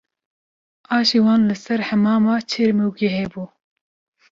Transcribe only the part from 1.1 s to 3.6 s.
wan li ser Hemama Çêrmûgê hebû